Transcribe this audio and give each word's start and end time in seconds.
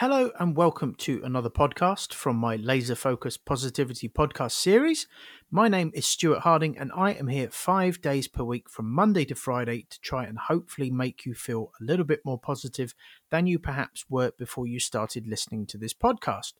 Hello 0.00 0.30
and 0.38 0.54
welcome 0.54 0.94
to 0.96 1.22
another 1.24 1.48
podcast 1.48 2.12
from 2.12 2.36
my 2.36 2.56
Laser 2.56 2.94
Focus 2.94 3.38
Positivity 3.38 4.10
podcast 4.10 4.52
series. 4.52 5.06
My 5.50 5.68
name 5.68 5.90
is 5.94 6.06
Stuart 6.06 6.40
Harding 6.40 6.76
and 6.76 6.92
I 6.94 7.12
am 7.12 7.28
here 7.28 7.48
five 7.50 8.02
days 8.02 8.28
per 8.28 8.44
week 8.44 8.68
from 8.68 8.92
Monday 8.92 9.24
to 9.24 9.34
Friday 9.34 9.86
to 9.88 9.98
try 10.02 10.26
and 10.26 10.36
hopefully 10.36 10.90
make 10.90 11.24
you 11.24 11.32
feel 11.32 11.72
a 11.80 11.82
little 11.82 12.04
bit 12.04 12.20
more 12.26 12.38
positive 12.38 12.94
than 13.30 13.46
you 13.46 13.58
perhaps 13.58 14.04
were 14.10 14.32
before 14.36 14.66
you 14.66 14.78
started 14.78 15.26
listening 15.26 15.64
to 15.64 15.78
this 15.78 15.94
podcast. 15.94 16.52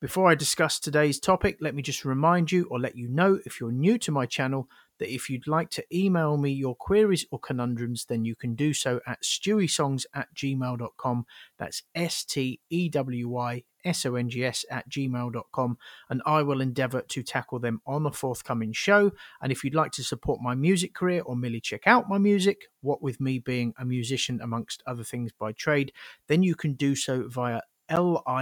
Before 0.00 0.30
I 0.30 0.34
discuss 0.34 0.80
today's 0.80 1.20
topic, 1.20 1.58
let 1.60 1.74
me 1.74 1.82
just 1.82 2.06
remind 2.06 2.50
you 2.50 2.66
or 2.70 2.80
let 2.80 2.96
you 2.96 3.08
know 3.08 3.40
if 3.44 3.60
you're 3.60 3.72
new 3.72 3.98
to 3.98 4.10
my 4.10 4.24
channel 4.24 4.70
that 5.00 5.12
if 5.12 5.28
you'd 5.28 5.48
like 5.48 5.70
to 5.70 5.84
email 5.92 6.36
me 6.36 6.52
your 6.52 6.76
queries 6.76 7.26
or 7.32 7.40
conundrums, 7.40 8.04
then 8.04 8.24
you 8.24 8.36
can 8.36 8.54
do 8.54 8.72
so 8.72 9.00
at 9.06 9.22
stewysongs 9.22 10.06
at 10.14 10.32
gmail.com. 10.34 11.26
That's 11.58 11.82
S 11.94 12.24
T 12.24 12.60
E 12.70 12.88
W 12.90 13.28
Y 13.28 13.64
S 13.84 14.06
O 14.06 14.14
N 14.14 14.28
G 14.28 14.44
S 14.44 14.64
at 14.70 14.88
gmail.com. 14.88 15.78
And 16.10 16.22
I 16.26 16.42
will 16.42 16.60
endeavor 16.60 17.00
to 17.00 17.22
tackle 17.22 17.58
them 17.58 17.80
on 17.86 18.06
a 18.06 18.12
forthcoming 18.12 18.72
show. 18.72 19.10
And 19.42 19.50
if 19.50 19.64
you'd 19.64 19.74
like 19.74 19.92
to 19.92 20.04
support 20.04 20.40
my 20.40 20.54
music 20.54 20.94
career 20.94 21.22
or 21.22 21.34
merely 21.34 21.60
check 21.60 21.86
out 21.86 22.08
my 22.08 22.18
music, 22.18 22.66
what 22.82 23.02
with 23.02 23.20
me 23.20 23.38
being 23.38 23.74
a 23.78 23.84
musician 23.84 24.40
amongst 24.42 24.82
other 24.86 25.02
things 25.04 25.32
by 25.32 25.52
trade, 25.52 25.92
then 26.28 26.42
you 26.42 26.54
can 26.54 26.74
do 26.74 26.94
so 26.94 27.26
via 27.26 27.62
L-I-N-K-T-R 27.90 28.40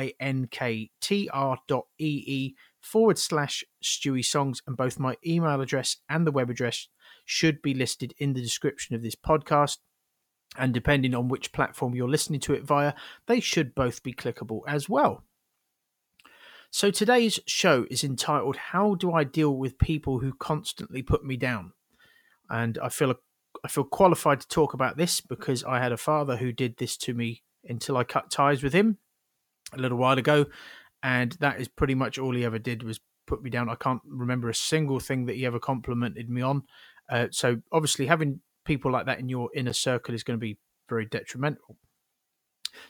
dot 1.67 1.87
E-E 1.99 2.55
forward 2.89 3.19
slash 3.19 3.65
Stewy 3.85 4.25
Songs, 4.25 4.63
and 4.67 4.77
both 4.77 4.99
my 4.99 5.17
email 5.27 5.61
address 5.61 5.99
and 6.09 6.27
the 6.27 6.33
web 6.33 6.51
address 6.51 6.89
should 7.25 7.61
be 7.61 7.75
listed 7.75 8.15
in 8.19 8.33
the 8.33 8.43
description 8.43 8.95
of 8.95 9.03
this 9.03 9.15
podcast. 9.15 9.79
And 10.57 10.73
depending 10.73 11.15
on 11.15 11.29
which 11.29 11.53
platform 11.53 11.95
you're 11.95 12.09
listening 12.09 12.41
to 12.41 12.55
it 12.55 12.65
via, 12.65 12.95
they 13.27 13.41
should 13.41 13.75
both 13.75 14.03
be 14.03 14.15
clickable 14.15 14.61
as 14.67 14.89
well. 14.89 15.25
So 16.71 16.91
today's 16.91 17.39
show 17.47 17.87
is 17.91 18.03
entitled 18.03 18.57
How 18.57 18.95
Do 18.95 19.13
I 19.13 19.25
Deal 19.25 19.55
with 19.55 19.79
People 19.79 20.21
Who 20.21 20.33
Constantly 20.33 21.03
Put 21.03 21.25
Me 21.25 21.37
Down? 21.37 21.73
And 22.51 22.79
I 22.83 22.89
feel 22.89 23.15
I 23.65 23.69
feel 23.69 23.85
qualified 23.85 24.41
to 24.41 24.49
talk 24.49 24.73
about 24.73 24.97
this 24.97 25.21
because 25.21 25.65
I 25.65 25.81
had 25.81 25.93
a 25.93 25.97
father 25.97 26.37
who 26.37 26.53
did 26.53 26.77
this 26.79 26.97
to 26.99 27.15
me 27.15 27.43
until 27.65 27.97
I 27.97 28.05
cut 28.05 28.31
ties 28.31 28.63
with 28.63 28.73
him 28.73 28.99
a 29.73 29.79
little 29.79 29.99
while 29.99 30.19
ago, 30.19 30.47
and 31.03 31.33
that 31.41 31.61
is 31.61 31.69
pretty 31.69 31.95
much 31.95 32.19
all 32.19 32.35
he 32.35 32.45
ever 32.45 32.59
did 32.59 32.83
was 32.83 33.01
put 33.27 33.43
me 33.43 33.51
down. 33.51 33.69
I 33.69 33.75
can't 33.75 34.03
remember 34.07 34.49
a 34.49 34.55
single 34.55 35.01
thing 35.01 35.27
that 35.27 35.37
he 35.37 35.47
ever 35.47 35.59
complimented 35.59 36.29
me 36.29 36.43
on. 36.43 36.63
Uh, 37.11 37.29
so 37.31 37.61
obviously, 37.73 38.07
having 38.07 38.41
people 38.65 38.91
like 38.91 39.07
that 39.07 39.21
in 39.21 39.29
your 39.29 39.51
inner 39.55 39.73
circle 39.73 40.15
is 40.15 40.23
going 40.23 40.39
to 40.39 40.45
be 40.45 40.59
very 40.89 41.07
detrimental. 41.07 41.77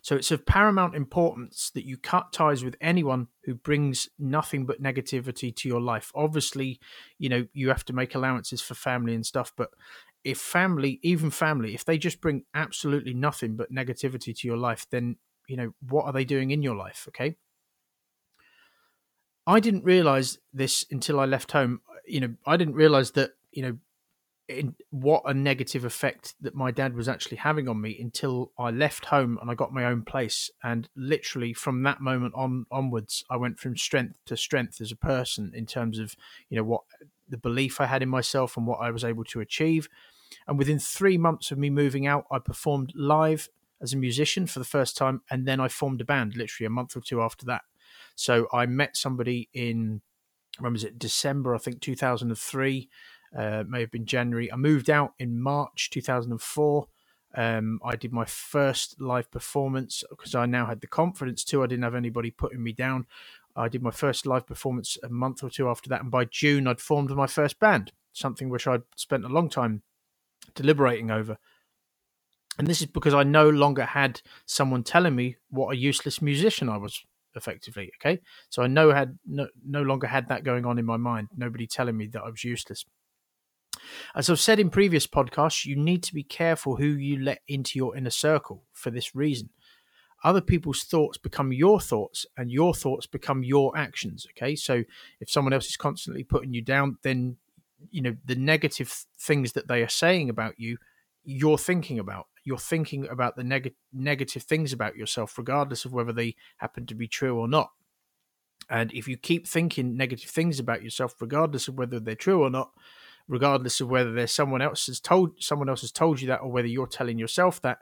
So 0.03 0.17
it's 0.17 0.31
of 0.31 0.45
paramount 0.45 0.95
importance 0.95 1.71
that 1.75 1.87
you 1.87 1.97
cut 1.97 2.33
ties 2.33 2.65
with 2.65 2.77
anyone 2.81 3.29
who 3.45 3.55
brings 3.55 4.09
nothing 4.19 4.67
but 4.67 4.83
negativity 4.83 5.55
to 5.55 5.69
your 5.69 5.81
life. 5.81 6.11
Obviously, 6.15 6.81
you 7.19 7.29
know, 7.29 7.47
you 7.53 7.69
have 7.69 7.85
to 7.87 7.93
make 7.93 8.15
allowances 8.15 8.61
for 8.61 8.75
family 8.75 9.15
and 9.15 9.25
stuff, 9.25 9.53
but 9.57 9.71
if 10.25 10.39
family, 10.39 10.99
even 11.03 11.31
family, 11.31 11.75
if 11.75 11.85
they 11.85 11.97
just 11.97 12.21
bring 12.21 12.45
absolutely 12.55 13.15
nothing 13.15 13.57
but 13.57 13.73
negativity 13.73 14.37
to 14.37 14.49
your 14.49 14.57
life, 14.57 14.87
then, 14.91 15.17
you 15.47 15.57
know, 15.57 15.73
what 15.89 16.05
are 16.05 16.13
they 16.13 16.25
doing 16.25 16.51
in 16.51 16.63
your 16.63 16.77
life? 16.77 17.07
Okay. 17.09 17.37
I 19.49 19.61
didn't 19.61 19.85
realize 19.85 20.39
this 20.53 20.85
until 20.91 21.19
I 21.19 21.25
left 21.25 21.53
home. 21.53 21.81
You 22.07 22.21
know, 22.21 22.35
I 22.47 22.59
didn't 22.59 22.75
realize 22.75 23.13
that, 23.13 23.31
you 23.51 23.63
know, 23.63 23.79
in, 24.47 24.75
what 24.91 25.23
a 25.25 25.33
negative 25.33 25.87
effect 25.87 26.35
that 26.43 26.55
my 26.55 26.71
dad 26.71 26.95
was 26.95 27.09
actually 27.09 27.39
having 27.39 27.67
on 27.67 27.81
me 27.81 27.97
until 27.99 28.53
I 28.59 28.71
left 28.71 29.07
home 29.07 29.39
and 29.41 29.51
I 29.51 29.55
got 29.55 29.73
my 29.73 29.87
own 29.87 30.03
place. 30.03 30.51
And 30.63 30.87
literally 30.95 31.55
from 31.55 31.83
that 31.85 32.03
moment 32.03 32.35
on 32.37 32.67
onwards, 32.71 33.25
I 33.31 33.37
went 33.37 33.59
from 33.59 33.75
strength 33.75 34.17
to 34.27 34.37
strength 34.37 34.83
as 34.83 34.93
a 34.93 34.97
person 34.97 35.53
in 35.55 35.65
terms 35.65 35.99
of, 35.99 36.15
you 36.51 36.59
know, 36.59 36.65
what 36.65 36.83
the 37.27 37.39
belief 37.39 37.81
I 37.81 37.87
had 37.87 38.03
in 38.03 38.09
myself 38.11 38.59
and 38.59 38.67
what 38.67 38.81
I 38.81 38.91
was 38.91 39.03
able 39.03 39.25
to 39.25 39.41
achieve. 39.41 39.89
And 40.47 40.59
within 40.59 40.79
three 40.79 41.17
months 41.17 41.51
of 41.51 41.57
me 41.57 41.71
moving 41.71 42.07
out, 42.07 42.27
I 42.31 42.39
performed 42.39 42.93
live 42.95 43.49
as 43.81 43.95
a 43.95 43.97
musician 43.97 44.47
for 44.47 44.59
the 44.59 44.67
first 44.67 44.95
time. 44.95 45.23
And 45.31 45.49
then 45.49 45.59
I 45.59 45.69
formed 45.69 46.03
a 46.03 46.05
band 46.05 46.37
literally 46.37 46.67
a 46.67 46.71
month 46.71 46.95
or 46.97 47.01
two 47.01 47.23
after 47.23 47.47
that. 47.47 47.63
So 48.19 48.49
I 48.53 48.67
met 48.67 48.97
somebody 48.97 49.49
in 49.53 50.03
when 50.59 50.73
was 50.73 50.85
it? 50.85 50.99
December 50.99 51.55
I 51.55 51.59
think 51.59 51.81
2003 51.81 52.89
uh, 53.37 53.65
may 53.69 53.81
have 53.81 53.91
been 53.91 54.07
January. 54.07 54.53
I 54.53 54.57
moved 54.57 54.91
out 54.91 55.13
in 55.19 55.41
March 55.41 55.91
2004 55.91 56.87
um, 57.35 57.79
I 57.85 57.95
did 57.95 58.13
my 58.13 58.25
first 58.25 59.01
live 59.01 59.31
performance 59.31 60.03
because 60.11 60.35
I 60.35 60.47
now 60.47 60.67
had 60.67 60.81
the 60.81 60.87
confidence 60.87 61.45
too. 61.45 61.63
I 61.63 61.67
didn't 61.67 61.85
have 61.85 61.95
anybody 61.95 62.31
putting 62.31 62.63
me 62.63 62.73
down. 62.73 63.07
I 63.55 63.69
did 63.69 63.83
my 63.83 63.91
first 63.91 64.27
live 64.27 64.47
performance 64.47 64.97
a 65.03 65.09
month 65.09 65.45
or 65.45 65.51
two 65.51 65.69
after 65.69 65.89
that 65.91 66.01
and 66.01 66.11
by 66.11 66.25
June 66.25 66.67
I'd 66.67 66.81
formed 66.81 67.11
my 67.11 67.27
first 67.27 67.61
band 67.61 67.93
something 68.13 68.49
which 68.49 68.67
I'd 68.67 68.83
spent 68.97 69.25
a 69.25 69.29
long 69.29 69.49
time 69.49 69.83
deliberating 70.55 71.11
over. 71.11 71.39
And 72.59 72.67
this 72.67 72.81
is 72.81 72.89
because 72.89 73.15
I 73.15 73.23
no 73.23 73.49
longer 73.49 73.85
had 73.85 74.23
someone 74.45 74.83
telling 74.83 75.15
me 75.15 75.37
what 75.51 75.73
a 75.73 75.77
useless 75.77 76.21
musician 76.21 76.69
I 76.69 76.79
was 76.79 77.05
effectively. 77.39 77.91
Okay, 78.01 78.21
so 78.51 78.63
I 78.63 78.67
no 78.67 78.93
had 78.93 79.19
no, 79.27 79.49
no 79.67 79.81
longer 79.83 80.07
had 80.07 80.29
that 80.29 80.45
going 80.45 80.67
on 80.67 80.79
in 80.79 80.85
my 80.85 80.99
mind. 80.99 81.29
Nobody 81.37 81.67
telling 81.67 81.97
me 81.97 82.09
that 82.09 82.23
I 82.23 82.29
was 82.29 82.45
useless. 82.45 82.85
As 84.15 84.29
I've 84.29 84.41
said 84.41 84.59
in 84.59 84.71
previous 84.71 85.07
podcasts, 85.07 85.65
you 85.65 85.77
need 85.77 86.03
to 86.03 86.15
be 86.15 86.23
careful 86.23 86.77
who 86.77 86.87
you 86.87 87.23
let 87.23 87.41
into 87.49 87.79
your 87.79 87.97
inner 87.97 88.11
circle 88.11 88.65
for 88.73 88.91
this 88.91 89.15
reason. 89.15 89.51
Other 90.25 90.41
people's 90.41 90.83
thoughts 90.83 91.17
become 91.17 91.53
your 91.53 91.81
thoughts, 91.81 92.27
and 92.37 92.51
your 92.51 92.75
thoughts 92.75 93.07
become 93.07 93.45
your 93.45 93.77
actions. 93.77 94.27
Okay, 94.31 94.57
so 94.57 94.85
if 95.21 95.31
someone 95.31 95.53
else 95.53 95.67
is 95.67 95.77
constantly 95.77 96.25
putting 96.25 96.53
you 96.53 96.63
down, 96.63 96.99
then 97.03 97.37
you 97.91 98.03
know 98.03 98.17
the 98.25 98.35
negative 98.35 99.07
things 99.21 99.53
that 99.53 99.69
they 99.69 99.83
are 99.83 99.89
saying 99.89 100.29
about 100.29 100.55
you, 100.59 100.79
you're 101.25 101.59
thinking 101.59 101.99
about 101.99 102.27
you're 102.49 102.57
thinking 102.57 103.07
about 103.07 103.37
the 103.37 103.45
neg- 103.45 103.75
negative 103.93 104.43
things 104.43 104.73
about 104.73 104.97
yourself, 104.97 105.37
regardless 105.37 105.85
of 105.85 105.93
whether 105.93 106.15
they 106.15 106.35
happen 106.57 106.87
to 106.87 106.95
be 106.95 107.07
true 107.07 107.39
or 107.39 107.47
not. 107.47 107.69
And 108.71 108.91
if 108.93 109.07
you 109.07 109.19
keep 109.19 109.47
thinking 109.47 109.99
negative 109.99 110.31
things 110.31 110.59
about 110.59 110.83
yourself, 110.83 111.15
regardless 111.21 111.69
of 111.69 111.75
whether 111.75 112.01
they're 112.01 112.15
true 112.15 112.43
or 112.43 112.49
not, 112.49 112.71
regardless 113.29 113.83
of 113.83 113.89
whether 113.91 114.13
there's 114.15 114.33
someone 114.33 114.63
else 114.63 114.87
has 114.87 114.99
told 114.99 115.33
someone 115.39 115.69
else 115.69 115.83
has 115.83 115.93
told 115.93 116.23
you 116.23 116.29
that, 116.29 116.41
or 116.41 116.51
whether 116.51 116.67
you're 116.67 116.87
telling 116.87 117.19
yourself 117.19 117.61
that, 117.61 117.81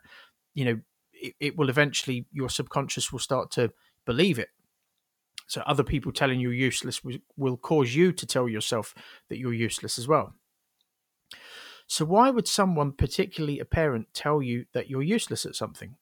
you 0.52 0.64
know, 0.64 0.80
it, 1.12 1.34
it 1.38 1.56
will 1.56 1.68
eventually 1.68 2.26
your 2.32 2.50
subconscious 2.50 3.12
will 3.12 3.20
start 3.20 3.52
to 3.52 3.72
believe 4.04 4.36
it. 4.36 4.48
So 5.46 5.60
other 5.60 5.84
people 5.84 6.10
telling 6.10 6.40
you 6.40 6.50
useless 6.50 7.04
will, 7.04 7.18
will 7.36 7.56
cause 7.56 7.94
you 7.94 8.10
to 8.10 8.26
tell 8.26 8.48
yourself 8.48 8.96
that 9.28 9.38
you're 9.38 9.52
useless 9.52 9.96
as 9.96 10.08
well. 10.08 10.34
So, 11.86 12.04
why 12.04 12.30
would 12.30 12.48
someone, 12.48 12.92
particularly 12.92 13.60
a 13.60 13.64
parent, 13.64 14.08
tell 14.12 14.42
you 14.42 14.66
that 14.72 14.90
you're 14.90 15.02
useless 15.02 15.46
at 15.46 15.54
something? 15.54 15.96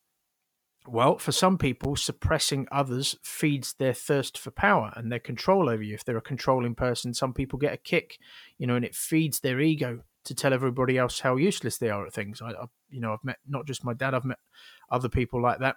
Well, 0.87 1.17
for 1.19 1.33
some 1.33 1.57
people, 1.57 1.97
suppressing 1.97 2.69
others 2.71 3.17
feeds 3.23 3.75
their 3.75 3.95
thirst 3.95 4.37
for 4.37 4.51
power 4.51 4.93
and 4.97 5.11
their 5.11 5.19
control 5.19 5.71
over 5.71 5.83
you. 5.83 5.95
If 5.95 6.05
they're 6.05 6.17
a 6.19 6.23
controlling 6.23 6.75
person, 6.75 7.15
some 7.15 7.33
people 7.33 7.59
get 7.59 7.73
a 7.73 7.79
kick, 7.79 8.19
you 8.59 8.67
know, 8.67 8.77
and 8.77 8.85
it 8.85 8.95
feeds 8.95 9.41
their 9.41 9.61
ego 9.61 10.01
to 10.25 10.35
tell 10.35 10.53
everybody 10.53 10.99
else 10.99 11.21
how 11.21 11.37
useless 11.37 11.79
they 11.79 11.89
are 11.89 12.07
at 12.07 12.13
things. 12.13 12.43
I, 12.43 12.51
I 12.51 12.67
you 12.91 13.01
know, 13.01 13.13
I've 13.13 13.25
met 13.25 13.39
not 13.47 13.67
just 13.67 13.85
my 13.85 13.95
dad, 13.95 14.15
I've 14.15 14.25
met 14.25 14.39
other 14.91 15.09
people 15.09 15.41
like 15.41 15.61
that. 15.61 15.77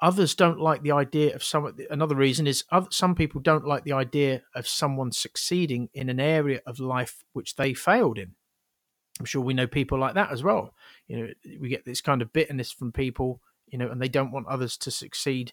Others 0.00 0.34
don't 0.34 0.60
like 0.60 0.82
the 0.82 0.92
idea 0.92 1.34
of 1.34 1.44
some. 1.44 1.74
Another 1.88 2.16
reason 2.16 2.46
is 2.46 2.64
other, 2.72 2.88
some 2.90 3.14
people 3.14 3.40
don't 3.40 3.66
like 3.66 3.84
the 3.84 3.92
idea 3.92 4.42
of 4.54 4.66
someone 4.66 5.12
succeeding 5.12 5.88
in 5.94 6.08
an 6.08 6.20
area 6.20 6.60
of 6.66 6.80
life 6.80 7.22
which 7.32 7.56
they 7.56 7.72
failed 7.72 8.18
in. 8.18 8.34
I'm 9.18 9.26
sure 9.26 9.42
we 9.42 9.54
know 9.54 9.66
people 9.66 9.98
like 9.98 10.14
that 10.14 10.32
as 10.32 10.42
well. 10.42 10.74
You 11.06 11.18
know, 11.18 11.28
we 11.60 11.68
get 11.68 11.84
this 11.84 12.00
kind 12.00 12.22
of 12.22 12.32
bitterness 12.32 12.72
from 12.72 12.92
people, 12.92 13.40
you 13.68 13.78
know, 13.78 13.90
and 13.90 14.00
they 14.00 14.08
don't 14.08 14.32
want 14.32 14.46
others 14.46 14.76
to 14.78 14.90
succeed. 14.90 15.52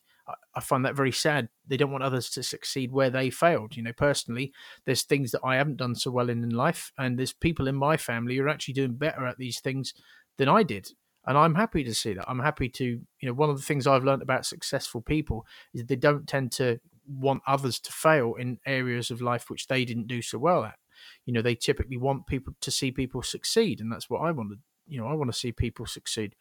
I, 0.55 0.59
find 0.61 0.85
that 0.85 0.95
very 0.95 1.11
sad. 1.11 1.49
They 1.67 1.77
don't 1.77 1.91
want 1.91 2.03
others 2.03 2.29
to 2.31 2.43
succeed 2.43 2.91
where 2.91 3.09
they 3.09 3.29
failed. 3.31 3.75
You 3.75 3.83
know, 3.83 3.93
personally, 3.93 4.53
there's 4.85 5.03
things 5.03 5.31
that 5.31 5.41
I 5.43 5.55
haven't 5.55 5.77
done 5.77 5.95
so 5.95 6.11
well 6.11 6.29
in 6.29 6.43
in 6.43 6.51
life, 6.51 6.91
and 6.97 7.17
there's 7.17 7.33
people 7.33 7.67
in 7.67 7.75
my 7.75 7.97
family 7.97 8.37
who 8.37 8.43
are 8.43 8.49
actually 8.49 8.75
doing 8.75 8.93
better 8.93 9.25
at 9.25 9.37
these 9.37 9.59
things 9.59 9.93
than 10.37 10.47
I 10.47 10.63
did. 10.63 10.91
And 11.25 11.37
I'm 11.37 11.55
happy 11.55 11.83
to 11.83 11.93
see 11.93 12.13
that. 12.13 12.29
I'm 12.29 12.39
happy 12.39 12.69
to, 12.69 12.85
you 12.85 13.27
know, 13.27 13.33
one 13.33 13.49
of 13.49 13.57
the 13.57 13.63
things 13.63 13.85
I've 13.85 14.03
learned 14.03 14.21
about 14.21 14.45
successful 14.45 15.01
people 15.01 15.45
is 15.73 15.85
they 15.85 15.95
don't 15.95 16.27
tend 16.27 16.51
to 16.53 16.79
want 17.07 17.43
others 17.45 17.79
to 17.79 17.91
fail 17.91 18.35
in 18.35 18.59
areas 18.65 19.11
of 19.11 19.21
life 19.21 19.49
which 19.49 19.67
they 19.67 19.83
didn't 19.83 20.07
do 20.07 20.21
so 20.21 20.37
well 20.37 20.63
at 20.63 20.78
you 21.25 21.33
know 21.33 21.41
they 21.41 21.55
typically 21.55 21.97
want 21.97 22.27
people 22.27 22.53
to 22.61 22.71
see 22.71 22.91
people 22.91 23.21
succeed 23.21 23.79
and 23.79 23.91
that's 23.91 24.09
what 24.09 24.19
i 24.19 24.31
want 24.31 24.49
to 24.51 24.57
you 24.87 24.99
know 24.99 25.07
i 25.07 25.13
want 25.13 25.31
to 25.31 25.37
see 25.37 25.51
people 25.51 25.85
succeed. 25.85 26.35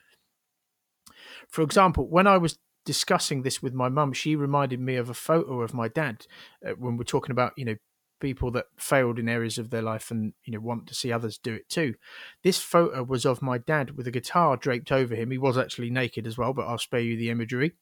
For 1.49 1.63
example 1.63 2.09
when 2.09 2.27
i 2.27 2.37
was 2.37 2.59
discussing 2.85 3.43
this 3.43 3.63
with 3.63 3.75
my 3.75 3.89
mum 3.89 4.13
she 4.13 4.35
reminded 4.35 4.81
me 4.81 4.97
of 4.97 5.11
a 5.11 5.15
photo 5.15 5.61
of 5.61 5.75
my 5.75 5.89
dad 5.89 6.27
uh, 6.67 6.71
when 6.79 6.97
we're 6.97 7.05
talking 7.05 7.33
about 7.33 7.53
you 7.57 7.65
know 7.65 7.77
people 8.21 8.51
that 8.51 8.67
failed 8.77 9.19
in 9.19 9.29
areas 9.29 9.59
of 9.59 9.71
their 9.71 9.83
life 9.83 10.11
and 10.11 10.33
you 10.45 10.53
know 10.53 10.61
want 10.61 10.87
to 10.87 10.95
see 10.95 11.13
others 11.13 11.39
do 11.39 11.55
it 11.55 11.69
too. 11.69 11.95
This 12.43 12.59
photo 12.59 13.03
was 13.03 13.25
of 13.25 13.43
my 13.43 13.59
dad 13.59 13.97
with 13.97 14.07
a 14.07 14.11
guitar 14.11 14.57
draped 14.57 14.91
over 14.91 15.15
him. 15.15 15.31
He 15.31 15.39
was 15.39 15.57
actually 15.57 15.91
naked 15.91 16.27
as 16.27 16.37
well 16.37 16.53
but 16.53 16.67
i'll 16.67 16.79
spare 16.79 17.01
you 17.01 17.17
the 17.17 17.31
imagery. 17.31 17.75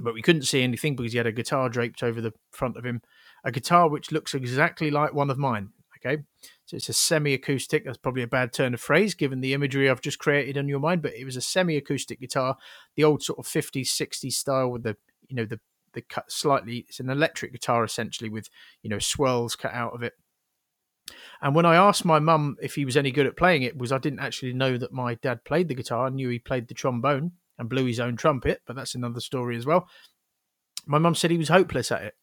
But 0.00 0.14
we 0.14 0.22
couldn't 0.22 0.42
see 0.42 0.62
anything 0.62 0.94
because 0.94 1.12
he 1.12 1.18
had 1.18 1.26
a 1.26 1.32
guitar 1.32 1.68
draped 1.68 2.02
over 2.02 2.20
the 2.20 2.32
front 2.52 2.76
of 2.76 2.84
him, 2.84 3.00
a 3.44 3.50
guitar 3.50 3.88
which 3.88 4.12
looks 4.12 4.34
exactly 4.34 4.90
like 4.90 5.14
one 5.14 5.30
of 5.30 5.38
mine. 5.38 5.70
Okay, 6.06 6.22
so 6.66 6.76
it's 6.76 6.88
a 6.88 6.92
semi-acoustic. 6.92 7.84
That's 7.84 7.98
probably 7.98 8.22
a 8.22 8.28
bad 8.28 8.52
turn 8.52 8.74
of 8.74 8.80
phrase 8.80 9.14
given 9.14 9.40
the 9.40 9.54
imagery 9.54 9.90
I've 9.90 10.00
just 10.00 10.18
created 10.18 10.56
in 10.56 10.68
your 10.68 10.78
mind, 10.78 11.02
but 11.02 11.14
it 11.14 11.24
was 11.24 11.36
a 11.36 11.40
semi-acoustic 11.40 12.20
guitar, 12.20 12.56
the 12.94 13.04
old 13.04 13.22
sort 13.22 13.38
of 13.38 13.46
50s, 13.46 13.88
60s 13.88 14.32
style 14.32 14.70
with 14.70 14.82
the 14.82 14.96
you 15.28 15.36
know 15.36 15.44
the 15.44 15.60
the 15.94 16.02
cut 16.02 16.30
slightly. 16.30 16.86
It's 16.88 17.00
an 17.00 17.10
electric 17.10 17.52
guitar 17.52 17.82
essentially 17.82 18.30
with 18.30 18.48
you 18.82 18.90
know 18.90 18.98
swirls 18.98 19.56
cut 19.56 19.72
out 19.72 19.94
of 19.94 20.02
it. 20.02 20.12
And 21.40 21.54
when 21.54 21.66
I 21.66 21.76
asked 21.76 22.04
my 22.04 22.18
mum 22.18 22.56
if 22.60 22.74
he 22.74 22.84
was 22.84 22.96
any 22.96 23.10
good 23.10 23.26
at 23.26 23.36
playing 23.36 23.62
it, 23.62 23.76
was 23.76 23.92
I 23.92 23.98
didn't 23.98 24.20
actually 24.20 24.52
know 24.52 24.76
that 24.76 24.92
my 24.92 25.14
dad 25.14 25.44
played 25.44 25.68
the 25.68 25.74
guitar. 25.74 26.06
I 26.06 26.10
knew 26.10 26.28
he 26.28 26.38
played 26.38 26.68
the 26.68 26.74
trombone 26.74 27.32
and 27.58 27.68
blew 27.68 27.86
his 27.86 28.00
own 28.00 28.16
trumpet, 28.16 28.62
but 28.66 28.76
that's 28.76 28.94
another 28.94 29.20
story 29.20 29.56
as 29.56 29.66
well. 29.66 29.88
My 30.86 30.98
mum 30.98 31.14
said 31.14 31.30
he 31.30 31.38
was 31.38 31.48
hopeless 31.48 31.90
at 31.90 32.02
it. 32.02 32.14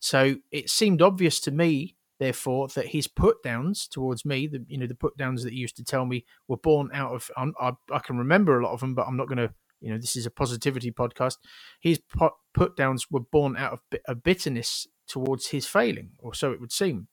So 0.00 0.36
it 0.50 0.70
seemed 0.70 1.02
obvious 1.02 1.38
to 1.40 1.50
me, 1.50 1.96
therefore, 2.22 2.68
that 2.68 2.88
his 2.88 3.08
put 3.08 3.42
downs 3.42 3.88
towards 3.88 4.24
me, 4.24 4.46
the 4.46 4.64
you 4.68 4.78
know 4.78 4.86
the 4.86 4.94
put 4.94 5.16
downs 5.16 5.42
that 5.42 5.52
he 5.52 5.58
used 5.58 5.76
to 5.76 5.84
tell 5.84 6.06
me, 6.06 6.24
were 6.46 6.56
born 6.56 6.90
out 6.94 7.12
of. 7.12 7.30
I, 7.36 7.72
I 7.90 7.98
can 7.98 8.16
remember 8.16 8.58
a 8.58 8.64
lot 8.64 8.72
of 8.72 8.80
them, 8.80 8.94
but 8.94 9.06
I'm 9.06 9.16
not 9.16 9.28
going 9.28 9.38
to. 9.38 9.52
You 9.80 9.90
know, 9.90 9.98
this 9.98 10.14
is 10.14 10.26
a 10.26 10.30
positivity 10.30 10.92
podcast. 10.92 11.38
His 11.80 12.00
put 12.54 12.76
downs 12.76 13.10
were 13.10 13.18
born 13.18 13.56
out 13.56 13.72
of 13.72 13.80
a 14.06 14.14
bitterness 14.14 14.86
towards 15.08 15.48
his 15.48 15.66
failing, 15.66 16.10
or 16.18 16.34
so 16.34 16.52
it 16.52 16.60
would 16.60 16.70
seem. 16.70 17.08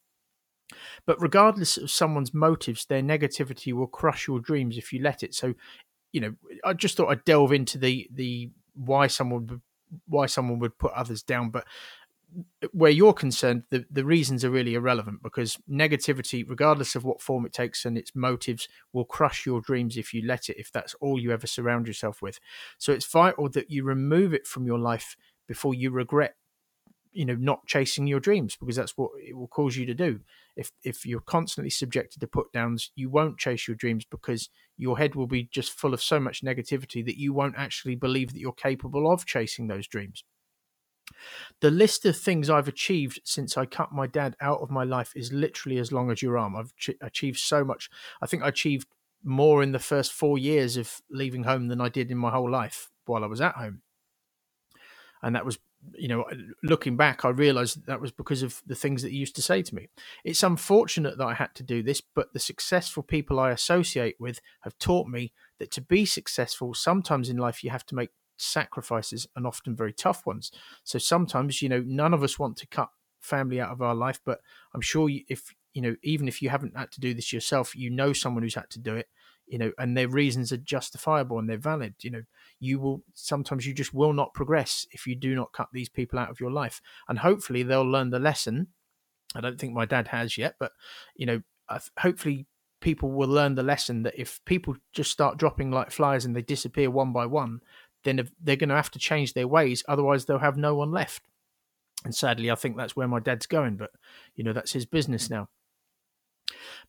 But 1.07 1.19
regardless 1.19 1.77
of 1.77 1.89
someone's 1.89 2.31
motives, 2.31 2.85
their 2.85 3.01
negativity 3.01 3.73
will 3.73 3.87
crush 3.87 4.27
your 4.27 4.39
dreams 4.39 4.77
if 4.77 4.93
you 4.93 5.01
let 5.01 5.23
it. 5.23 5.33
So, 5.33 5.55
you 6.11 6.21
know, 6.21 6.35
I 6.63 6.73
just 6.73 6.95
thought 6.95 7.09
I'd 7.09 7.25
delve 7.25 7.53
into 7.53 7.79
the 7.79 8.07
the 8.13 8.51
why 8.75 9.07
someone 9.07 9.47
would 9.47 9.61
why 10.07 10.27
someone 10.27 10.59
would 10.59 10.77
put 10.77 10.91
others 10.93 11.23
down, 11.23 11.49
but 11.49 11.65
where 12.71 12.91
you're 12.91 13.13
concerned, 13.13 13.63
the, 13.69 13.85
the 13.89 14.05
reasons 14.05 14.43
are 14.43 14.49
really 14.49 14.75
irrelevant 14.75 15.23
because 15.23 15.57
negativity, 15.69 16.47
regardless 16.47 16.95
of 16.95 17.03
what 17.03 17.21
form 17.21 17.45
it 17.45 17.53
takes 17.53 17.85
and 17.85 17.97
its 17.97 18.15
motives, 18.15 18.67
will 18.93 19.05
crush 19.05 19.45
your 19.45 19.61
dreams 19.61 19.97
if 19.97 20.13
you 20.13 20.25
let 20.25 20.49
it, 20.49 20.57
if 20.59 20.71
that's 20.71 20.93
all 20.95 21.19
you 21.19 21.31
ever 21.31 21.47
surround 21.47 21.87
yourself 21.87 22.21
with. 22.21 22.39
So 22.77 22.91
it's 22.91 23.05
vital 23.05 23.49
that 23.49 23.71
you 23.71 23.83
remove 23.83 24.33
it 24.33 24.45
from 24.45 24.65
your 24.65 24.79
life 24.79 25.15
before 25.47 25.73
you 25.73 25.91
regret 25.91 26.35
you 27.11 27.25
know 27.25 27.35
not 27.35 27.65
chasing 27.65 28.05
your 28.05 28.19
dreams 28.19 28.55
because 28.55 28.75
that's 28.75 28.95
what 28.95 29.09
it 29.17 29.35
will 29.35 29.47
cause 29.47 29.75
you 29.75 29.85
to 29.85 29.93
do 29.93 30.19
if 30.55 30.71
if 30.83 31.05
you're 31.05 31.19
constantly 31.19 31.69
subjected 31.69 32.19
to 32.19 32.27
put 32.27 32.51
downs 32.53 32.91
you 32.95 33.09
won't 33.09 33.39
chase 33.39 33.67
your 33.67 33.75
dreams 33.75 34.05
because 34.05 34.49
your 34.77 34.97
head 34.97 35.15
will 35.15 35.27
be 35.27 35.49
just 35.51 35.71
full 35.71 35.93
of 35.93 36.01
so 36.01 36.19
much 36.19 36.43
negativity 36.43 37.03
that 37.03 37.17
you 37.17 37.33
won't 37.33 37.55
actually 37.57 37.95
believe 37.95 38.31
that 38.31 38.39
you're 38.39 38.53
capable 38.53 39.11
of 39.11 39.25
chasing 39.25 39.67
those 39.67 39.87
dreams 39.87 40.23
the 41.59 41.71
list 41.71 42.05
of 42.05 42.17
things 42.17 42.49
I've 42.49 42.67
achieved 42.67 43.21
since 43.23 43.57
I 43.57 43.65
cut 43.65 43.91
my 43.91 44.07
dad 44.07 44.35
out 44.41 44.61
of 44.61 44.69
my 44.69 44.83
life 44.83 45.13
is 45.15 45.33
literally 45.33 45.77
as 45.77 45.91
long 45.91 46.11
as 46.11 46.21
your 46.21 46.37
arm. 46.37 46.55
I've 46.55 46.75
ch- 46.75 46.91
achieved 47.01 47.39
so 47.39 47.63
much. 47.63 47.89
I 48.21 48.25
think 48.25 48.43
I 48.43 48.49
achieved 48.49 48.87
more 49.23 49.61
in 49.61 49.71
the 49.71 49.79
first 49.79 50.13
four 50.13 50.37
years 50.37 50.77
of 50.77 51.01
leaving 51.09 51.43
home 51.43 51.67
than 51.67 51.81
I 51.81 51.89
did 51.89 52.11
in 52.11 52.17
my 52.17 52.31
whole 52.31 52.49
life 52.49 52.89
while 53.05 53.23
I 53.23 53.27
was 53.27 53.41
at 53.41 53.55
home. 53.55 53.81
And 55.21 55.35
that 55.35 55.45
was 55.45 55.59
you 55.95 56.07
know, 56.07 56.25
looking 56.63 56.97
back, 56.97 57.23
I 57.23 57.29
realized 57.29 57.77
that, 57.77 57.85
that 57.87 58.01
was 58.01 58.11
because 58.11 58.43
of 58.43 58.61
the 58.65 58.75
things 58.75 59.01
that 59.01 59.11
he 59.11 59.17
used 59.17 59.35
to 59.35 59.41
say 59.41 59.61
to 59.61 59.75
me. 59.75 59.87
It's 60.23 60.43
unfortunate 60.43 61.17
that 61.17 61.25
I 61.25 61.33
had 61.33 61.55
to 61.55 61.63
do 61.63 61.81
this, 61.81 62.01
but 62.01 62.33
the 62.33 62.39
successful 62.39 63.03
people 63.03 63.39
I 63.39 63.51
associate 63.51 64.15
with 64.19 64.41
have 64.61 64.77
taught 64.77 65.07
me 65.07 65.31
that 65.57 65.71
to 65.71 65.81
be 65.81 66.05
successful, 66.05 66.73
sometimes 66.73 67.29
in 67.29 67.37
life 67.37 67.63
you 67.63 67.69
have 67.69 67.85
to 67.87 67.95
make 67.95 68.09
sacrifices 68.41 69.27
and 69.35 69.45
often 69.45 69.75
very 69.75 69.93
tough 69.93 70.25
ones. 70.25 70.51
So 70.83 70.99
sometimes, 70.99 71.61
you 71.61 71.69
know, 71.69 71.83
none 71.85 72.13
of 72.13 72.23
us 72.23 72.39
want 72.39 72.57
to 72.57 72.67
cut 72.67 72.89
family 73.19 73.59
out 73.59 73.71
of 73.71 73.81
our 73.81 73.95
life, 73.95 74.19
but 74.25 74.39
I'm 74.73 74.81
sure 74.81 75.09
if, 75.27 75.53
you 75.73 75.81
know, 75.81 75.95
even 76.03 76.27
if 76.27 76.41
you 76.41 76.49
haven't 76.49 76.77
had 76.77 76.91
to 76.93 77.01
do 77.01 77.13
this 77.13 77.33
yourself, 77.33 77.75
you 77.75 77.89
know 77.89 78.13
someone 78.13 78.43
who's 78.43 78.55
had 78.55 78.69
to 78.71 78.79
do 78.79 78.95
it 78.95 79.07
you 79.49 79.57
know, 79.57 79.71
and 79.79 79.97
their 79.97 80.07
reasons 80.07 80.53
are 80.53 80.57
justifiable 80.57 81.39
and 81.39 81.49
they're 81.49 81.57
valid. 81.57 81.95
You 82.01 82.11
know, 82.11 82.23
you 82.59 82.79
will 82.79 83.03
sometimes 83.15 83.65
you 83.65 83.73
just 83.73 83.93
will 83.93 84.13
not 84.13 84.33
progress 84.33 84.85
if 84.91 85.07
you 85.07 85.15
do 85.15 85.35
not 85.35 85.51
cut 85.53 85.69
these 85.73 85.89
people 85.89 86.19
out 86.19 86.29
of 86.29 86.39
your 86.39 86.51
life, 86.51 86.81
and 87.07 87.19
hopefully 87.19 87.63
they'll 87.63 87.89
learn 87.89 88.11
the 88.11 88.19
lesson. 88.19 88.67
I 89.35 89.41
don't 89.41 89.59
think 89.59 89.73
my 89.73 89.85
dad 89.85 90.09
has 90.09 90.37
yet, 90.37 90.55
but 90.59 90.71
you 91.15 91.25
know, 91.25 91.41
hopefully 91.97 92.45
people 92.79 93.11
will 93.11 93.27
learn 93.27 93.55
the 93.55 93.63
lesson 93.63 94.03
that 94.03 94.19
if 94.19 94.39
people 94.45 94.75
just 94.93 95.11
start 95.11 95.37
dropping 95.37 95.71
like 95.71 95.91
flies 95.91 96.25
and 96.25 96.35
they 96.35 96.41
disappear 96.41 96.89
one 96.89 97.11
by 97.11 97.25
one, 97.25 97.59
then 98.03 98.29
they're 98.41 98.55
going 98.55 98.69
to 98.69 98.75
have 98.75 98.91
to 98.91 98.99
change 98.99 99.33
their 99.33 99.47
ways. 99.47 99.83
Otherwise, 99.87 100.25
they'll 100.25 100.39
have 100.39 100.57
no 100.57 100.75
one 100.75 100.91
left. 100.91 101.23
And 102.05 102.15
sadly, 102.15 102.49
I 102.49 102.55
think 102.55 102.77
that's 102.77 102.95
where 102.95 103.07
my 103.07 103.19
dad's 103.19 103.45
going. 103.45 103.77
But 103.77 103.91
you 104.35 104.43
know, 104.43 104.53
that's 104.53 104.73
his 104.73 104.85
business 104.85 105.29
now. 105.29 105.49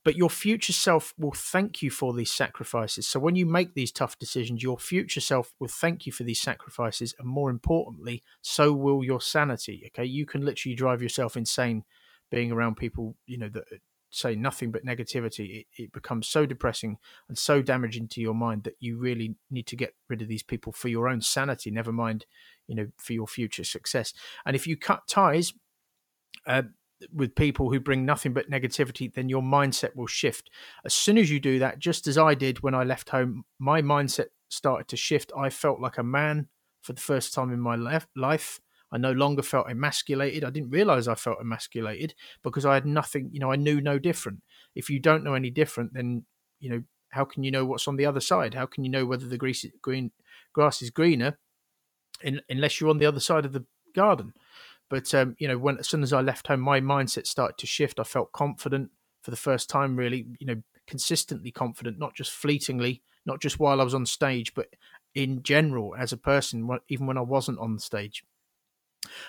But 0.04 0.16
your 0.16 0.30
future 0.30 0.72
self 0.72 1.12
will 1.18 1.32
thank 1.32 1.82
you 1.82 1.90
for 1.90 2.14
these 2.14 2.30
sacrifices. 2.30 3.06
So 3.06 3.20
when 3.20 3.36
you 3.36 3.44
make 3.44 3.74
these 3.74 3.92
tough 3.92 4.18
decisions, 4.18 4.62
your 4.62 4.78
future 4.78 5.20
self 5.20 5.52
will 5.58 5.68
thank 5.68 6.06
you 6.06 6.12
for 6.12 6.24
these 6.24 6.40
sacrifices. 6.40 7.14
And 7.18 7.28
more 7.28 7.50
importantly, 7.50 8.22
so 8.40 8.72
will 8.72 9.04
your 9.04 9.20
sanity. 9.20 9.82
Okay. 9.88 10.04
You 10.06 10.24
can 10.24 10.44
literally 10.44 10.74
drive 10.74 11.02
yourself 11.02 11.36
insane 11.36 11.84
being 12.30 12.52
around 12.52 12.76
people, 12.76 13.16
you 13.26 13.36
know, 13.36 13.50
that 13.50 13.64
say 14.10 14.34
nothing 14.34 14.70
but 14.70 14.84
negativity. 14.84 15.60
It, 15.60 15.82
it 15.82 15.92
becomes 15.92 16.28
so 16.28 16.46
depressing 16.46 16.98
and 17.28 17.38
so 17.38 17.62
damaging 17.62 18.08
to 18.08 18.20
your 18.20 18.34
mind 18.34 18.64
that 18.64 18.76
you 18.80 18.98
really 18.98 19.36
need 19.50 19.66
to 19.68 19.76
get 19.76 19.94
rid 20.08 20.22
of 20.22 20.28
these 20.28 20.42
people 20.42 20.72
for 20.72 20.88
your 20.88 21.08
own 21.08 21.20
sanity, 21.20 21.70
never 21.70 21.92
mind, 21.92 22.26
you 22.66 22.74
know, 22.74 22.88
for 22.98 23.12
your 23.12 23.26
future 23.26 23.64
success. 23.64 24.12
And 24.44 24.54
if 24.56 24.66
you 24.66 24.76
cut 24.76 25.06
ties, 25.08 25.52
uh, 26.46 26.62
with 27.14 27.34
people 27.34 27.70
who 27.70 27.80
bring 27.80 28.04
nothing 28.04 28.32
but 28.32 28.50
negativity, 28.50 29.12
then 29.12 29.28
your 29.28 29.42
mindset 29.42 29.96
will 29.96 30.06
shift. 30.06 30.50
As 30.84 30.94
soon 30.94 31.18
as 31.18 31.30
you 31.30 31.40
do 31.40 31.58
that, 31.58 31.78
just 31.78 32.06
as 32.06 32.18
I 32.18 32.34
did 32.34 32.62
when 32.62 32.74
I 32.74 32.84
left 32.84 33.08
home, 33.08 33.44
my 33.58 33.80
mindset 33.80 34.26
started 34.48 34.88
to 34.88 34.96
shift. 34.96 35.32
I 35.36 35.50
felt 35.50 35.80
like 35.80 35.98
a 35.98 36.02
man 36.02 36.48
for 36.82 36.92
the 36.92 37.00
first 37.00 37.32
time 37.32 37.52
in 37.52 37.60
my 37.60 37.76
life. 37.76 38.60
I 38.92 38.98
no 38.98 39.12
longer 39.12 39.42
felt 39.42 39.68
emasculated. 39.68 40.44
I 40.44 40.50
didn't 40.50 40.70
realize 40.70 41.08
I 41.08 41.14
felt 41.14 41.38
emasculated 41.40 42.14
because 42.42 42.66
I 42.66 42.74
had 42.74 42.86
nothing, 42.86 43.30
you 43.32 43.40
know, 43.40 43.52
I 43.52 43.56
knew 43.56 43.80
no 43.80 43.98
different. 43.98 44.42
If 44.74 44.90
you 44.90 44.98
don't 44.98 45.24
know 45.24 45.34
any 45.34 45.50
different, 45.50 45.94
then, 45.94 46.24
you 46.58 46.70
know, 46.70 46.82
how 47.10 47.24
can 47.24 47.42
you 47.42 47.50
know 47.50 47.64
what's 47.64 47.88
on 47.88 47.96
the 47.96 48.06
other 48.06 48.20
side? 48.20 48.54
How 48.54 48.66
can 48.66 48.84
you 48.84 48.90
know 48.90 49.04
whether 49.06 49.26
the 49.26 49.38
green, 49.82 50.10
grass 50.52 50.82
is 50.82 50.90
greener 50.90 51.38
in, 52.22 52.40
unless 52.48 52.80
you're 52.80 52.90
on 52.90 52.98
the 52.98 53.06
other 53.06 53.20
side 53.20 53.44
of 53.44 53.52
the 53.52 53.64
garden? 53.94 54.32
But 54.88 55.14
um, 55.14 55.36
you 55.38 55.48
know, 55.48 55.58
when 55.58 55.78
as 55.78 55.88
soon 55.88 56.02
as 56.02 56.12
I 56.12 56.20
left 56.20 56.48
home, 56.48 56.60
my 56.60 56.80
mindset 56.80 57.26
started 57.26 57.58
to 57.58 57.66
shift. 57.66 58.00
I 58.00 58.04
felt 58.04 58.32
confident 58.32 58.90
for 59.22 59.30
the 59.30 59.36
first 59.36 59.70
time, 59.70 59.96
really. 59.96 60.26
You 60.38 60.46
know, 60.46 60.62
consistently 60.86 61.52
confident, 61.52 61.98
not 61.98 62.14
just 62.14 62.32
fleetingly, 62.32 63.02
not 63.24 63.40
just 63.40 63.60
while 63.60 63.80
I 63.80 63.84
was 63.84 63.94
on 63.94 64.04
stage, 64.06 64.52
but 64.54 64.68
in 65.14 65.42
general 65.42 65.94
as 65.96 66.12
a 66.12 66.16
person, 66.16 66.68
even 66.88 67.06
when 67.06 67.18
I 67.18 67.22
wasn't 67.22 67.58
on 67.58 67.74
the 67.74 67.80
stage. 67.80 68.24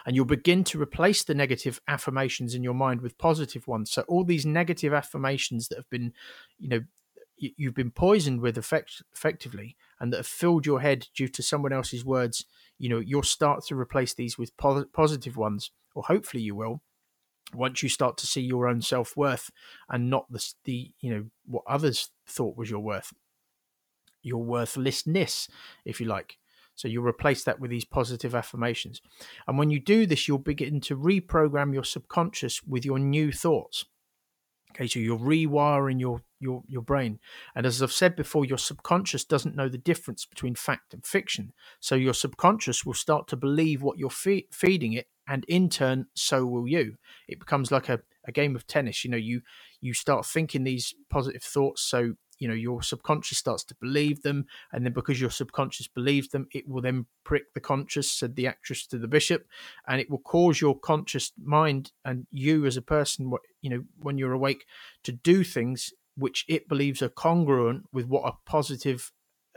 And 0.05 0.15
you'll 0.15 0.25
begin 0.25 0.63
to 0.65 0.81
replace 0.81 1.23
the 1.23 1.33
negative 1.33 1.79
affirmations 1.87 2.53
in 2.53 2.63
your 2.63 2.73
mind 2.73 3.01
with 3.01 3.17
positive 3.17 3.67
ones. 3.67 3.91
So 3.91 4.03
all 4.03 4.23
these 4.23 4.45
negative 4.45 4.93
affirmations 4.93 5.69
that 5.69 5.77
have 5.77 5.89
been, 5.89 6.13
you 6.59 6.67
know, 6.67 6.81
you've 7.37 7.73
been 7.73 7.91
poisoned 7.91 8.41
with 8.41 8.57
effect- 8.57 9.01
effectively 9.13 9.75
and 9.99 10.11
that 10.11 10.17
have 10.17 10.27
filled 10.27 10.65
your 10.65 10.81
head 10.81 11.07
due 11.15 11.27
to 11.27 11.41
someone 11.41 11.73
else's 11.73 12.05
words 12.05 12.45
you 12.77 12.89
know 12.89 12.99
you'll 12.99 13.23
start 13.23 13.65
to 13.65 13.75
replace 13.75 14.13
these 14.13 14.37
with 14.37 14.55
po- 14.57 14.85
positive 14.93 15.37
ones 15.37 15.71
or 15.95 16.03
hopefully 16.03 16.43
you 16.43 16.55
will 16.55 16.81
once 17.53 17.83
you 17.83 17.89
start 17.89 18.17
to 18.17 18.27
see 18.27 18.41
your 18.41 18.67
own 18.67 18.81
self-worth 18.81 19.51
and 19.89 20.09
not 20.09 20.25
the, 20.31 20.53
the 20.65 20.91
you 20.99 21.13
know 21.13 21.25
what 21.45 21.63
others 21.67 22.11
thought 22.27 22.57
was 22.57 22.69
your 22.69 22.79
worth 22.79 23.13
your 24.21 24.43
worthlessness 24.43 25.47
if 25.85 25.99
you 25.99 26.05
like 26.05 26.37
so 26.81 26.87
you'll 26.87 27.03
replace 27.03 27.43
that 27.43 27.59
with 27.59 27.69
these 27.69 27.85
positive 27.85 28.33
affirmations 28.33 29.01
and 29.47 29.57
when 29.57 29.69
you 29.69 29.79
do 29.79 30.05
this 30.05 30.27
you'll 30.27 30.37
begin 30.37 30.81
to 30.81 30.97
reprogram 30.97 31.73
your 31.73 31.83
subconscious 31.83 32.61
with 32.63 32.85
your 32.85 32.99
new 32.99 33.31
thoughts 33.31 33.85
Okay, 34.71 34.87
so 34.87 34.99
you're 34.99 35.17
rewiring 35.17 35.99
your 35.99 36.21
your 36.39 36.63
your 36.67 36.81
brain, 36.81 37.19
and 37.55 37.65
as 37.65 37.81
I've 37.81 37.91
said 37.91 38.15
before, 38.15 38.45
your 38.45 38.57
subconscious 38.57 39.25
doesn't 39.25 39.55
know 39.55 39.67
the 39.67 39.77
difference 39.77 40.25
between 40.25 40.55
fact 40.55 40.93
and 40.93 41.05
fiction. 41.05 41.51
So 41.79 41.95
your 41.95 42.13
subconscious 42.13 42.85
will 42.85 42.93
start 42.93 43.27
to 43.27 43.35
believe 43.35 43.81
what 43.81 43.97
you're 43.97 44.09
fe- 44.09 44.47
feeding 44.51 44.93
it, 44.93 45.07
and 45.27 45.43
in 45.45 45.69
turn, 45.69 46.07
so 46.15 46.45
will 46.45 46.67
you. 46.67 46.95
It 47.27 47.39
becomes 47.39 47.71
like 47.71 47.89
a, 47.89 47.99
a 48.25 48.31
game 48.31 48.55
of 48.55 48.65
tennis. 48.65 49.03
You 49.03 49.11
know, 49.11 49.17
you 49.17 49.41
you 49.81 49.93
start 49.93 50.25
thinking 50.25 50.63
these 50.63 50.95
positive 51.09 51.43
thoughts, 51.43 51.81
so 51.81 52.13
you 52.41 52.47
know 52.47 52.53
your 52.53 52.81
subconscious 52.81 53.37
starts 53.37 53.63
to 53.63 53.75
believe 53.75 54.21
them 54.23 54.45
and 54.73 54.83
then 54.83 54.91
because 54.91 55.21
your 55.21 55.29
subconscious 55.29 55.87
believes 55.87 56.27
them 56.29 56.47
it 56.51 56.67
will 56.67 56.81
then 56.81 57.05
prick 57.23 57.53
the 57.53 57.59
conscious 57.61 58.11
said 58.11 58.35
the 58.35 58.47
actress 58.47 58.85
to 58.85 58.97
the 58.97 59.07
bishop 59.07 59.45
and 59.87 60.01
it 60.01 60.09
will 60.09 60.19
cause 60.19 60.59
your 60.59 60.77
conscious 60.77 61.31
mind 61.41 61.93
and 62.03 62.27
you 62.31 62.65
as 62.65 62.75
a 62.75 62.81
person 62.81 63.31
you 63.61 63.69
know 63.69 63.83
when 63.99 64.17
you're 64.17 64.33
awake 64.33 64.65
to 65.03 65.13
do 65.13 65.43
things 65.43 65.93
which 66.17 66.43
it 66.49 66.67
believes 66.67 67.01
are 67.01 67.09
congruent 67.09 67.85
with 67.93 68.05
what 68.05 68.27
a 68.27 68.35
positive 68.45 69.11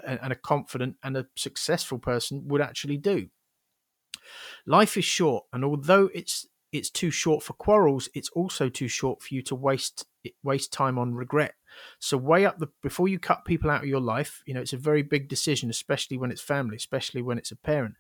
and 0.07 0.33
a 0.33 0.37
confident 0.37 0.97
and 1.03 1.17
a 1.17 1.27
successful 1.37 1.99
person 1.99 2.49
would 2.49 2.61
actually 2.61 2.97
do. 2.97 3.29
Life 4.67 4.97
is 4.97 5.05
short, 5.05 5.45
and 5.53 5.65
although 5.65 6.11
it's 6.15 6.47
it's 6.73 6.91
too 6.91 7.11
short 7.11 7.43
for 7.43 7.53
quarrels, 7.53 8.09
it's 8.15 8.31
also 8.31 8.69
too 8.69 8.89
short 8.89 9.23
for 9.23 9.33
you 9.35 9.43
to 9.43 9.55
waste 9.55 10.07
waste 10.43 10.73
time 10.73 10.99
on 10.99 11.15
regret. 11.15 11.55
So 11.99 12.17
weigh 12.17 12.47
up 12.47 12.59
the 12.59 12.69
before 12.83 13.09
you 13.09 13.19
cut 13.19 13.45
people 13.45 13.71
out 13.71 13.83
of 13.83 13.89
your 13.89 14.01
life. 14.01 14.43
You 14.47 14.55
know 14.55 14.61
it's 14.61 14.73
a 14.73 14.79
very 14.79 15.03
big 15.03 15.29
decision, 15.29 15.71
especially 15.71 16.17
when 16.17 16.31
it's 16.31 16.41
family, 16.41 16.77
especially 16.77 17.23
when 17.23 17.39
it's 17.39 17.51
a 17.53 17.57
parent 17.57 17.95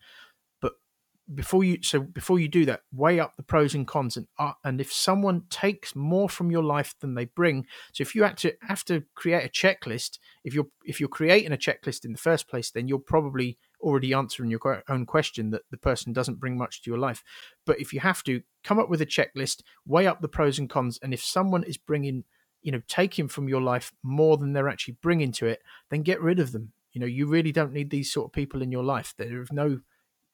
before 1.34 1.64
you 1.64 1.78
so 1.82 2.00
before 2.00 2.38
you 2.38 2.48
do 2.48 2.66
that 2.66 2.82
weigh 2.92 3.18
up 3.18 3.34
the 3.36 3.42
pros 3.42 3.74
and 3.74 3.86
cons 3.86 4.16
and 4.16 4.26
uh, 4.38 4.52
and 4.62 4.78
if 4.78 4.92
someone 4.92 5.42
takes 5.48 5.96
more 5.96 6.28
from 6.28 6.50
your 6.50 6.62
life 6.62 6.94
than 7.00 7.14
they 7.14 7.24
bring 7.24 7.64
so 7.94 8.02
if 8.02 8.14
you 8.14 8.22
have 8.22 8.36
to 8.36 8.52
have 8.60 8.84
to 8.84 9.02
create 9.14 9.42
a 9.42 9.48
checklist 9.48 10.18
if 10.44 10.52
you're 10.52 10.66
if 10.84 11.00
you're 11.00 11.08
creating 11.08 11.52
a 11.52 11.56
checklist 11.56 12.04
in 12.04 12.12
the 12.12 12.18
first 12.18 12.46
place 12.46 12.70
then 12.70 12.88
you're 12.88 12.98
probably 12.98 13.56
already 13.84 14.14
answering 14.14 14.50
your 14.50 14.82
own 14.88 15.06
question 15.06 15.50
that 15.50 15.62
the 15.70 15.76
person 15.76 16.12
doesn't 16.12 16.40
bring 16.40 16.56
much 16.56 16.82
to 16.82 16.90
your 16.90 16.98
life. 16.98 17.22
But 17.66 17.78
if 17.80 17.92
you 17.92 18.00
have 18.00 18.24
to 18.24 18.42
come 18.64 18.78
up 18.78 18.88
with 18.88 19.02
a 19.02 19.06
checklist 19.06 19.62
weigh 19.86 20.06
up 20.06 20.20
the 20.20 20.28
pros 20.28 20.58
and 20.58 20.70
cons 20.70 20.98
and 21.02 21.12
if 21.12 21.22
someone 21.22 21.62
is 21.62 21.76
bringing 21.76 22.24
you 22.62 22.72
know 22.72 22.80
taking 22.88 23.28
from 23.28 23.48
your 23.48 23.60
life 23.60 23.92
more 24.02 24.38
than 24.38 24.54
they're 24.54 24.70
actually 24.70 24.96
bringing 25.02 25.30
to 25.32 25.46
it 25.46 25.62
then 25.90 26.02
get 26.02 26.20
rid 26.20 26.40
of 26.40 26.52
them. 26.52 26.72
You 26.92 27.00
know 27.00 27.06
you 27.06 27.26
really 27.26 27.52
don't 27.52 27.72
need 27.72 27.90
these 27.90 28.12
sort 28.12 28.26
of 28.26 28.32
people 28.32 28.62
in 28.62 28.72
your 28.72 28.84
life. 28.84 29.14
There 29.16 29.42
is 29.42 29.52
no 29.52 29.80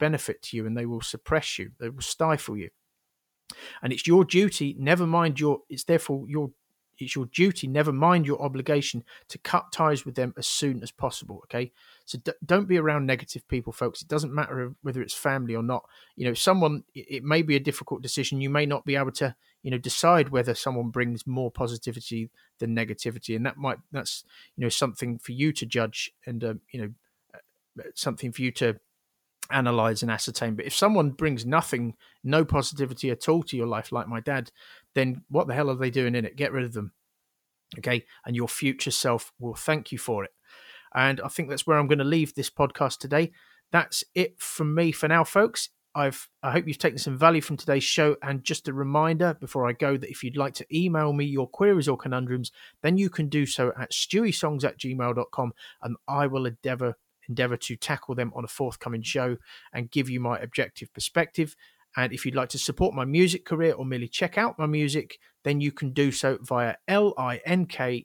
benefit 0.01 0.43
to 0.43 0.57
you 0.57 0.67
and 0.67 0.77
they 0.77 0.87
will 0.87 1.01
suppress 1.01 1.59
you, 1.59 1.71
they 1.79 1.89
will 1.89 2.03
stifle 2.03 2.57
you. 2.57 2.71
And 3.83 3.93
it's 3.93 4.07
your 4.07 4.25
duty, 4.25 4.75
never 4.79 5.07
mind 5.07 5.39
your, 5.39 5.61
it's 5.69 5.85
therefore 5.85 6.25
your 6.29 6.51
it's 7.01 7.15
your 7.15 7.27
duty, 7.27 7.67
never 7.67 7.93
mind 7.93 8.27
your 8.27 8.41
obligation, 8.43 9.05
to 9.29 9.39
cut 9.39 9.73
ties 9.73 10.05
with 10.05 10.15
them 10.15 10.35
as 10.37 10.47
soon 10.47 10.83
as 10.83 10.91
possible. 10.91 11.41
Okay, 11.45 11.73
so 12.05 12.19
d- 12.19 12.33
don't 12.45 12.69
be 12.69 12.79
around 12.79 13.07
negative 13.07 13.47
people, 13.49 13.73
folks. 13.73 14.03
It 14.03 14.09
doesn't 14.09 14.35
matter 14.35 14.75
whether 14.83 15.01
it's 15.01 15.15
family 15.15 15.55
or 15.55 15.63
not. 15.63 15.85
You 16.17 16.27
know, 16.27 16.35
someone 16.35 16.85
it 16.95 17.25
may 17.25 17.43
be 17.43 17.57
a 17.57 17.61
difficult 17.61 18.03
decision. 18.03 18.41
You 18.41 18.51
may 18.51 18.67
not 18.67 18.85
be 18.85 18.97
able 18.97 19.13
to, 19.13 19.35
you 19.63 19.71
know, 19.71 19.79
decide 19.79 20.29
whether 20.29 20.55
someone 20.55 20.91
brings 20.91 21.27
more 21.27 21.51
positivity 21.51 22.31
than 22.59 22.77
negativity, 22.77 23.35
and 23.35 23.47
that 23.47 23.57
might 23.57 23.79
that's 23.91 24.25
you 24.57 24.63
know 24.63 24.69
something 24.69 25.19
for 25.19 25.33
you 25.33 25.53
to 25.53 25.67
judge, 25.67 26.13
and 26.27 26.45
um, 26.45 26.61
you 26.71 26.83
know, 26.83 26.91
uh, 27.35 27.89
something 27.95 28.33
for 28.33 28.43
you 28.43 28.53
to 28.53 28.79
analyze 29.53 30.03
and 30.03 30.11
ascertain. 30.11 30.55
But 30.55 30.67
if 30.67 30.75
someone 30.75 31.11
brings 31.11 31.47
nothing, 31.47 31.95
no 32.23 32.45
positivity 32.45 33.11
at 33.11 33.29
all 33.29 33.43
to 33.45 33.57
your 33.57 33.67
life, 33.67 33.93
like 33.93 34.09
my 34.09 34.21
dad, 34.21 34.51
then 34.95 35.23
what 35.29 35.47
the 35.47 35.55
hell 35.55 35.71
are 35.71 35.77
they 35.77 35.91
doing 35.91 36.15
in 36.15 36.25
it? 36.25 36.37
Get 36.37 36.53
rid 36.53 36.65
of 36.65 36.73
them. 36.73 36.93
Okay. 37.79 38.05
And 38.27 38.35
your 38.35 38.49
future 38.49 38.91
self 38.91 39.33
will 39.39 39.55
thank 39.55 39.93
you 39.93 39.99
for 39.99 40.25
it. 40.25 40.31
And 40.95 41.21
I 41.21 41.29
think 41.29 41.49
that's 41.49 41.67
where 41.67 41.79
I'm 41.79 41.87
going 41.87 41.99
to 41.99 42.05
leave 42.05 42.35
this 42.35 42.51
podcast 42.51 42.99
today. 42.99 43.31
That's 43.71 44.03
it 44.15 44.41
from 44.41 44.75
me 44.75 44.93
for 44.93 45.09
now, 45.09 45.25
folks. 45.25 45.71
I've 45.95 46.29
I 46.43 46.53
hope 46.53 46.69
you've 46.69 46.79
taken 46.79 46.99
some 46.99 47.19
value 47.19 47.41
from 47.41 47.57
today's 47.57 47.85
show. 47.85 48.17
And 48.23 48.45
just 48.45 48.69
a 48.69 48.73
reminder 48.73 49.35
before 49.35 49.69
I 49.69 49.73
go 49.73 49.97
that 49.97 50.11
if 50.11 50.23
you'd 50.23 50.37
like 50.37 50.55
to 50.55 50.77
email 50.77 51.13
me 51.13 51.25
your 51.25 51.49
queries 51.49 51.89
or 51.89 51.97
conundrums, 51.97 52.53
then 52.83 52.97
you 52.97 53.11
can 53.11 53.29
do 53.29 53.47
so 53.47 53.73
at 53.79 53.93
stewysongs 53.93 54.65
at 54.65 54.79
gmail.com 54.79 55.53
and 55.83 55.97
I 56.09 56.27
will 56.27 56.47
endeavor 56.47 56.97
endeavour 57.31 57.57
to 57.57 57.77
tackle 57.77 58.15
them 58.15 58.33
on 58.35 58.45
a 58.45 58.49
forthcoming 58.49 59.03
show 59.03 59.39
and 59.73 59.91
give 59.91 60.11
you 60.11 60.21
my 60.21 60.39
objective 60.39 60.93
perspective. 60.93 61.57
And 61.97 62.13
if 62.13 62.25
you'd 62.25 62.37
like 62.37 62.51
to 62.51 62.59
support 62.59 62.95
my 62.95 63.05
music 63.05 63.45
career 63.45 63.73
or 63.73 63.85
merely 63.85 64.07
check 64.07 64.39
out 64.39 64.59
my 64.59 64.67
music, 64.67 65.19
then 65.43 65.61
you 65.61 65.73
can 65.73 65.91
do 65.91 66.13
so 66.13 66.39
via 66.41 66.77
linktr.ee 66.89 68.05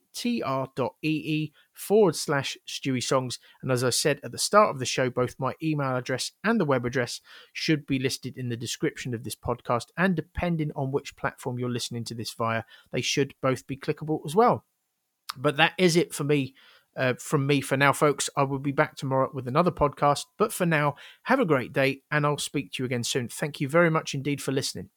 forward 1.73 2.15
slash 2.15 2.57
Stewy 2.67 3.03
Songs. 3.03 3.37
And 3.61 3.71
as 3.71 3.83
I 3.83 3.89
said 3.91 4.19
at 4.23 4.31
the 4.31 4.37
start 4.37 4.69
of 4.69 4.79
the 4.79 4.85
show, 4.85 5.09
both 5.09 5.35
my 5.37 5.53
email 5.61 5.95
address 5.95 6.31
and 6.43 6.59
the 6.59 6.65
web 6.65 6.85
address 6.85 7.21
should 7.53 7.85
be 7.85 7.99
listed 7.99 8.37
in 8.37 8.49
the 8.49 8.57
description 8.57 9.13
of 9.13 9.23
this 9.23 9.35
podcast. 9.35 9.87
And 9.97 10.15
depending 10.15 10.71
on 10.75 10.91
which 10.91 11.15
platform 11.15 11.59
you're 11.59 11.69
listening 11.69 12.05
to 12.05 12.15
this 12.15 12.33
via, 12.33 12.63
they 12.91 13.01
should 13.01 13.35
both 13.41 13.67
be 13.67 13.77
clickable 13.77 14.21
as 14.25 14.35
well. 14.35 14.65
But 15.37 15.57
that 15.57 15.73
is 15.77 15.95
it 15.95 16.13
for 16.13 16.23
me 16.23 16.55
uh, 16.95 17.13
from 17.19 17.45
me 17.47 17.61
for 17.61 17.77
now, 17.77 17.93
folks. 17.93 18.29
I 18.35 18.43
will 18.43 18.59
be 18.59 18.71
back 18.71 18.95
tomorrow 18.95 19.29
with 19.33 19.47
another 19.47 19.71
podcast. 19.71 20.25
But 20.37 20.53
for 20.53 20.65
now, 20.65 20.95
have 21.23 21.39
a 21.39 21.45
great 21.45 21.73
day, 21.73 22.01
and 22.11 22.25
I'll 22.25 22.37
speak 22.37 22.71
to 22.73 22.83
you 22.83 22.85
again 22.85 23.03
soon. 23.03 23.27
Thank 23.27 23.59
you 23.59 23.67
very 23.69 23.89
much 23.89 24.13
indeed 24.13 24.41
for 24.41 24.51
listening. 24.51 24.89